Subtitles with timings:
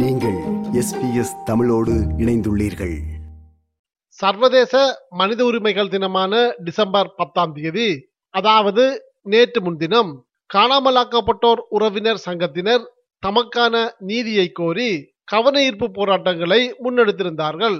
[0.00, 0.38] நீங்கள்
[0.80, 2.94] எஸ்பிஎஸ் தமிழோடு இணைந்துள்ளீர்கள்.
[4.08, 4.72] சர்வதேச
[5.10, 7.86] மனித உரிமைகள் தினமான டிசம்பர் பத்தாம் தேதி
[8.30, 8.84] அதாவது
[9.22, 10.10] நேற்று முன்தினம்
[10.54, 12.82] காணாமலாக்கப்பட்டோர் உறவினர் சங்கத்தினர்
[13.22, 14.88] தமக்கான நீதியை கோரி
[15.24, 17.78] கவன ஈர்ப்பு போராட்டங்களை முன்னெடுத்திருந்தார்கள்.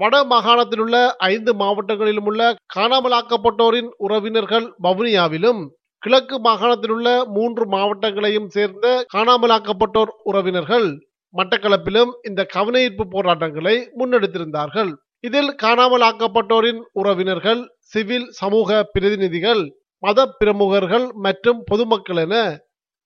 [0.00, 2.42] வட மாகாணத்தில் உள்ள ஐந்து மாவட்டங்களிலும் உள்ள
[2.76, 5.62] காணாமலாக்கப்பட்டோரின் உறவினர்கள் வவுனியாவிலும்
[6.02, 8.86] கிழக்கு மாகாணத்தில் உள்ள மூன்று மாவட்டங்களையும் சேர்ந்த
[9.16, 10.88] காணாமலாக்கப்பட்டோர் உறவினர்கள்
[11.34, 14.90] மட்டக்களப்பிலும் இந்த கவன ஈர்ப்பு போராட்டங்களை முன்னெடுத்திருந்தார்கள்.
[15.26, 19.62] இதில் காணாமல் ஆக்கப்பட்டோரின் உறவினர்கள் சிவில் சமூக பிரதிநிதிகள்
[20.02, 22.34] மத பிரமுகர்கள் மற்றும் பொதுமக்கள் என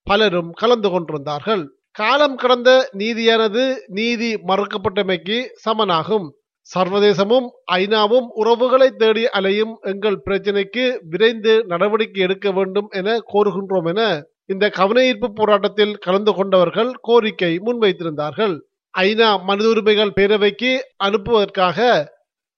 [0.06, 1.62] பலரும் கலந்து கொண்டிருந்தார்கள்.
[1.98, 3.62] காலம் கடந்த நீதியானது
[3.98, 6.26] நீதி மறுக்கப்பட்டமைக்கு சமனாகும்.
[6.68, 7.46] சர்வதேசமும்
[7.76, 14.02] ஐநாவும் உறவுகளை தேடி அலையும் எங்கள் பிரச்சினைக்கு விரைந்து நடவடிக்கை எடுக்க வேண்டும் என கோருகின்றோம் என
[14.52, 18.54] இந்த கவனஈர்ப்பு போராட்டத்தில் கலந்து கொண்டவர்கள் கோரிக்கை முன்வைத்திருந்தார்கள்.
[18.94, 20.70] ஐநா மனித உரிமைகள் பேரவைக்கு
[21.06, 21.78] அனுப்புவதற்காக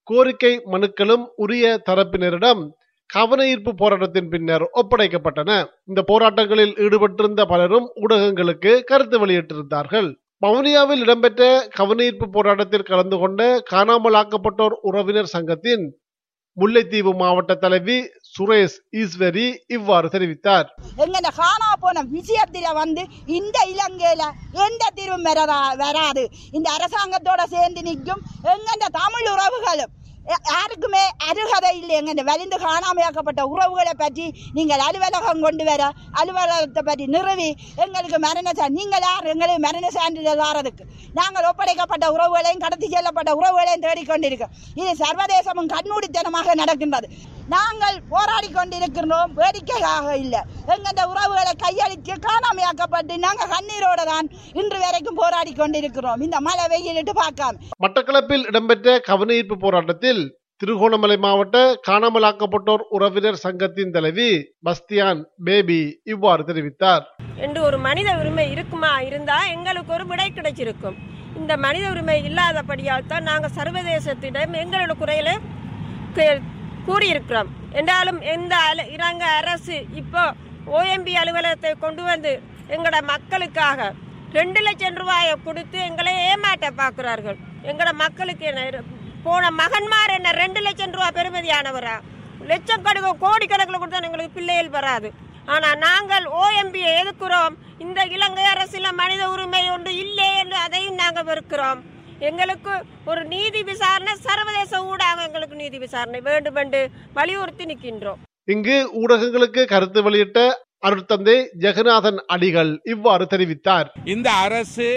[0.08, 2.62] கோரிக்கை மனுக்களும் உரிய தரப்பினரிடம்
[3.10, 5.50] கவனஈர்ப்பு போராட்டத்தின் பின்னர் ஒப்படைக்கப்பட்டன.
[5.86, 10.08] இந்த போராட்டங்களில் ஈடுபட்டிருந்த பலரும் ஊடகங்களுக்கு கருத்து வெளியிட்டிருந்தார்கள்.
[10.42, 11.42] வவுனியாவில் இடம்பெற்ற
[11.76, 15.84] கவனஈர்ப்பு போராட்டத்தில் கலந்து கொண்ட காணாமலாக்கப்பட்டோர் உறவினர் சங்கத்தின்
[16.60, 17.97] முல்லைத்தீவு மாவட்ட தலைவி
[18.34, 20.66] சுரேஷ் ஈஸ்வரி இவ்வாறு தெரிவித்தார்.
[20.97, 23.02] எங்கட காணா போன விஷயத்தில வந்து
[23.38, 24.24] இந்த இலங்கையில
[24.66, 25.27] எந்த தீர்வும்
[25.84, 26.25] வராது.
[26.52, 29.92] இந்த அரசாங்கத்தோட சேர்ந்து நிற்கும் எங்கெந்த தமிழ் உறவுகளும்
[30.33, 31.94] யாருக்குமே அருகதை இல்லை.
[32.00, 35.83] எங்க வலிந்து காணாமையாக்கப்பட்ட உறவுகளை பற்றி நீங்கள் அலுவலகம் கொண்டு வர
[36.20, 37.48] அலுவலகத்தை பற்றி நிறுவி
[37.84, 39.31] எங்களுக்கு மரண சா நீங்கள் யார்?
[39.33, 40.84] எங்களுக்கு மரண சான்றிதழ் வாரதுக்கு
[41.20, 47.09] நாங்கள் ஒப்படைக்கப்பட்ட உறவுகளையும் கடத்தி செல்லப்பட்ட உறவுகளையும் தேடிக்கொண்டிருக்கோம் இது சர்வதேசமும் கண்மூடித்தனமாக நடக்கின்றது.
[47.53, 50.41] நாங்கள் போராடி கொண்டிருக்கிறோம் வேடிக்கையாக இல்லை.
[50.75, 54.28] எங்கந்த உறவுகளை கையளித்து காணாமையாக்கப்பட்டு நாங்கள் கண்ணீரோட தான்
[54.61, 57.61] இன்று வரைக்கும் போராடி கொண்டிருக்கிறோம் இந்த மழை வெயிலிட்டு பார்க்காம.
[57.84, 60.22] மட்டக்களப்பில் இடம்பெற்ற கவன ஈர்ப்பு போராட்டத்தில்
[60.61, 64.28] திருகோணமலை மாவட்ட காணாமலாக்கப்பட்டோர் உறவினர் சங்கத்தின் தலைவி
[64.66, 65.81] பஸ்தியான் பேபி
[66.12, 67.04] இவ்வாறு தெரிவித்தார்.
[67.44, 68.93] என்று ஒரு மனித உரிமை இருக்குமா?
[69.09, 70.99] இருந்தா எங்களுக்கு ஒரு விடை கிடைச்சிருக்கும்.
[71.41, 75.31] இந்த மனித உரிமை இல்லாதபடியால் தான் நாங்கள் சர்வதேசத்திடம் எங்களோட குறையில
[76.89, 77.47] கூறியிருக்கிறோம்.
[77.72, 80.34] என்றாலும் எந்த அல- இலங்கை அரசு இப்போ
[80.72, 83.93] ஓஎம்பி அலுவலகத்தை கொண்டு வந்து எங்களோட மக்களுக்காக
[84.33, 87.37] ரெண்டு லட்சம் ரூபாயை கொடுத்து எங்களை ஏமாற்ற பார்க்கிறார்கள்.
[87.62, 88.71] எங்களோட மக்களுக்கு என்ன
[89.22, 92.00] போன மகன்மார் என்ன ரெண்டு லட்சம் ரூபாய் பெருமதியானவரா
[92.41, 95.12] லட்சக்கணக்கு கோடிக்கணக்கில் கொடுத்தா எங்களுக்கு பிள்ளைகள் வராது.
[95.47, 97.55] ஆனால் நாங்கள் ஓஎம்பியை எதிர்க்கிறோம்.
[97.78, 101.94] இந்த இலங்கை அரசில் மனித உரிமை ஒன்று இல்லை என்று அதையும் நாங்கள் வெறுக்கிறோம்.
[102.28, 102.74] எங்களுக்கு
[103.10, 106.80] ஒரு நீதி விசாரணை சர்வதேச ஊடாக எங்களுக்கு நீதி விசாரணை வேண்டும் என்று
[107.18, 108.20] வலியுறுத்தி நிற்கின்றோம்.
[108.54, 110.40] இங்கு ஊடகங்களுக்கு கருத்து வெளியிட்ட
[110.88, 113.88] அருட்தந்தை ஜெகநாதன் அடிகள் இவ்வாறு தெரிவித்தார்.
[114.14, 114.88] இந்த அரசு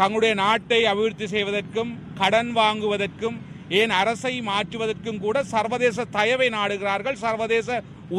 [0.00, 3.38] தங்களுடைய நாட்டை அபிவிருத்தி செய்வதற்கும் கடன் வாங்குவதற்கும்
[3.80, 7.68] ஏன் அரசை மாற்றுவதற்கும் கூட சர்வதேச தயவை நாடுகிறார்கள் சர்வதேச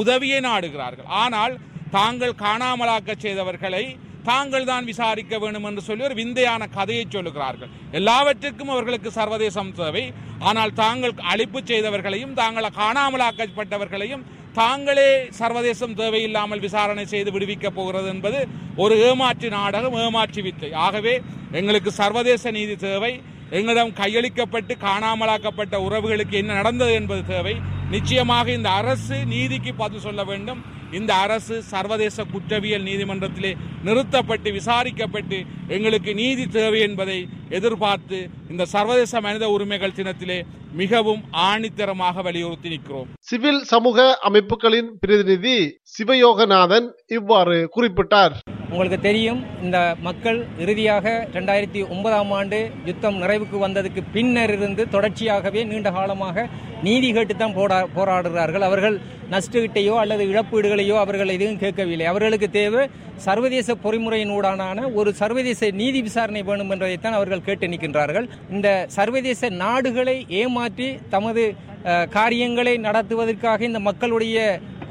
[0.01, 1.09] உதவியை நாடுகிறார்கள்.
[1.23, 1.53] ஆனால்
[1.97, 3.83] தாங்கள் காணாமலாக்க செய்தவர்களை
[4.29, 7.71] தாங்கள் தான் விசாரிக்க வேண்டும் என்று சொல்லி ஒரு விந்தையான கதையை சொல்லுகிறார்கள்.
[7.99, 10.03] எல்லாவற்றிற்கும் அவர்களுக்கு சர்வதேசம் தேவை.
[10.49, 14.23] ஆனால் தாங்கள் அழிப்பு செய்தவர்களையும் தாங்கள் காணாமலாக்கப்பட்டவர்களையும்
[14.59, 15.09] தாங்களே
[15.39, 18.39] சர்வதேசம் தேவையில்லாமல் விசாரணை செய்து விடுவிக்கப் போகிறது என்பது
[18.83, 20.71] ஒரு ஏமாற்று நாடகம் ஏமாற்று வித்தை.
[20.85, 21.13] ஆகவே
[21.59, 23.13] எங்களுக்கு சர்வதேச நீதி தேவை.
[23.59, 27.55] எங்களிடம் கையளிக்கப்பட்டு காணாமலாக்கப்பட்ட உறவுகளுக்கு என்ன நடந்தது என்பது தேவை.
[27.95, 30.61] நிச்சயமாக இந்த அரசு நீதிக்கு பதில் சொல்ல வேண்டும்.
[30.91, 33.51] இந்த அரசு சர்வதேச குற்றவியல் நீதிமன்றத்திலே
[33.83, 35.37] நிறுத்தப்பட்டு விசாரிக்கப்பட்டு
[35.67, 37.19] எங்களுக்கு நீதி தேவை என்பதை
[37.49, 40.39] எதிர்பார்த்து இந்த சர்வதேச மனித உரிமைகள் தினத்திலே
[40.81, 43.07] மிகவும் ஆணித்தரமாக வலியுறுத்தி நிற்கிறோம்.
[43.19, 45.57] சிவில் சமூக அமைப்புகளின் பிரதிநிதி
[45.95, 48.35] சிவயோகநாதன் இவ்வாறு குறிப்பிட்டார்.
[48.73, 51.05] உங்களுக்கு தெரியும் இந்த மக்கள் இறுதியாக
[51.37, 52.59] ரெண்டாயிரத்தி ஒன்பதாம் ஆண்டு
[52.89, 56.45] யுத்தம் நிறைவுக்கு வந்ததுக்கு பின்னர் இருந்து தொடர்ச்சியாகவே நீண்ட காலமாக
[56.87, 58.65] நீதி கேட்டுத்தான் போடா போராடுகிறார்கள்.
[58.69, 58.95] அவர்கள்
[59.33, 62.07] நஷ்டஈட்டையோ அல்லது இழப்பீடுகளையோ அவர்கள் எதுவும் கேட்கவில்லை.
[62.11, 62.83] அவர்களுக்கு தேவை
[63.27, 68.27] சர்வதேச பொறிமுறையினூடான ஒரு சர்வதேச நீதி விசாரணை வேணும் என்பதைத்தான் அவர்கள் கேட்டு நிற்கின்றார்கள்.
[68.55, 71.43] இந்த சர்வதேச நாடுகளை ஏமாற்றி தமது
[72.17, 74.37] காரியங்களை நடத்துவதற்காக இந்த மக்களுடைய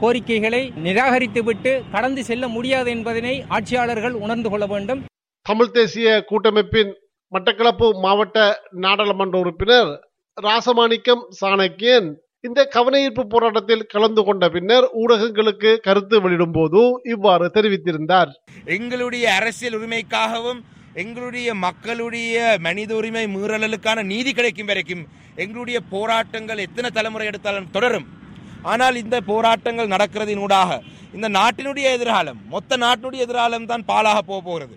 [0.01, 5.01] கோரிக்கைகளை நிராகரித்துவிட்டு கடந்து செல்ல முடியாது என்பதனை ஆட்சியாளர்கள் உணர்ந்து கொள்ள வேண்டும்.
[5.47, 6.91] தமிழ் தேசிய கூட்டமைப்பின்
[7.33, 8.39] மட்டக்களப்பு மாவட்ட
[8.85, 9.91] நாடாளுமன்ற உறுப்பினர்
[10.37, 12.09] ராசமாணிக்கம் சாணக்கியன்
[12.47, 16.81] இந்த கவனஈர்ப்பு போராட்டத்தில் கலந்து கொண்ட பின்னர் ஊடகங்களுக்கு கருத்து வெளியிடும் போது
[17.15, 18.31] இவ்வாறு தெரிவித்திருந்தார்.
[18.77, 20.61] எங்களுடைய அரசியல் உரிமைக்காகவும்
[21.03, 25.05] எங்களுடைய மக்களுடைய மனித உரிமை மீறலுக்கான நீதி கிடைக்கும் வரைக்கும்
[25.45, 28.09] எங்களுடைய போராட்டங்கள் எத்தனை தலைமுறை எடுத்தாலும் தொடரும்.
[28.73, 30.81] ஆனால் இந்த போராட்டங்கள் நடக்கிறதினூடாக
[31.17, 34.75] இந்த நாட்டினுடைய எதிர்காலம் மொத்த நாட்டினுடைய எதிர்காலம் தான் பாலாக போக போகிறது.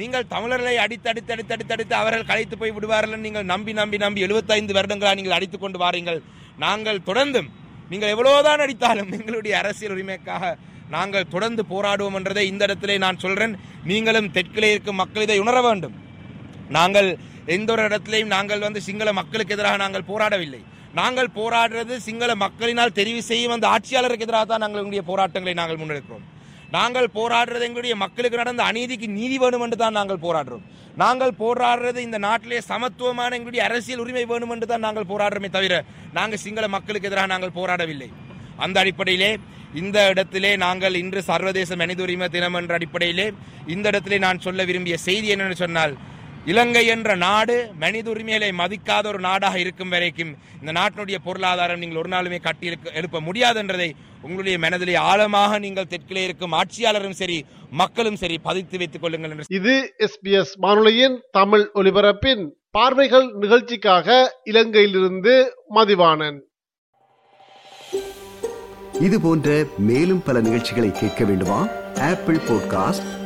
[0.00, 4.24] நீங்கள் தமிழர்களை அடித்து அடித்து அடித்து அடித்து அடித்து அவர்கள் கலைத்து போய் விடுவார்கள் நீங்கள் நம்பி நம்பி நம்பி
[4.26, 6.20] எழுபத்தைந்து வருடங்களா நீங்கள் அடித்துக் கொண்டு வாரீங்கள்.
[6.64, 7.48] நாங்கள் தொடர்ந்தும்
[7.92, 10.54] நீங்கள் எவ்வளவுதான் அடித்தாலும் எங்களுடைய அரசியல் உரிமைக்காக
[10.94, 13.54] நாங்கள் தொடர்ந்து போராடுவோம் என்றதை இந்த இடத்திலே நான் சொல்றேன்.
[13.90, 15.94] நீங்களும் தெற்கிலே இருக்கும் மக்கள் இதை உணர வேண்டும்.
[16.76, 17.08] நாங்கள்
[17.56, 20.62] எந்த ஒரு இடத்திலையும் நாங்கள் வந்து சிங்கள மக்களுக்கு எதிராக நாங்கள் போராடவில்லை.
[20.98, 26.24] நாங்கள் போராடுறது சிங்கள மக்களினால் தெரிவு செய்யும் அந்த ஆட்சியாளருக்கு எதிராக தான் நாங்கள் எங்களுடைய போராட்டங்களை நாங்கள் முன்னெடுக்கிறோம்.
[26.76, 30.62] நாங்கள் போராடுறது எங்களுடைய மக்களுக்கு நடந்த அநீதிக்கு நீதி வேணும் என்று தான் நாங்கள் போராடுறோம்.
[31.02, 35.74] நாங்கள் போராடுறது இந்த நாட்டிலே சமத்துவமான எங்களுடைய அரசியல் உரிமை வேணும் என்று தான் நாங்கள் போராடுறோமே தவிர
[36.18, 38.08] நாங்கள் சிங்கள மக்களுக்கு எதிராக நாங்கள் போராடவில்லை.
[38.64, 39.30] அந்த அடிப்படையிலே
[39.80, 43.26] இந்த இடத்திலே நாங்கள் இன்று சர்வதேச மனித உரிமை தினம் என்ற அடிப்படையிலே
[43.74, 45.94] இந்த இடத்திலே நான் சொல்ல விரும்பிய செய்தி என்னென்னு சொன்னால்
[46.46, 52.08] இலங்கை என்ற நாடு மனித உரிமைகளை மதிக்காத ஒரு நாடாக இருக்கும் வரைக்கும் இந்த நாட்டினுடைய பொருளாதாரம் நீங்கள் ஒரு
[52.08, 58.38] நாளுமே கட்டி எழுப்ப முடியாது என்றதை உங்களுடைய மனதிலே ஆழமாக நீங்கள் தெற்கிலே இருக்கும் ஆட்சியாளரும் சரி மக்களும் சரி
[58.38, 64.06] பதித்து வைத்துக் கொள்ளுங்கள் என்று இது எஸ்பிஎஸ் வானொலியின் தமிழ் ஒலிபரப்பின் பார்வைகள் நிகழ்ச்சிக்காக
[64.44, 65.34] இலங்கையிலிருந்து
[65.74, 66.38] மதிவாணன்.
[69.00, 71.68] இது போன்ற மேலும் பல நிகழ்ச்சிகளை கேட்க வேண்டுமா?
[72.00, 73.25] Apple podcast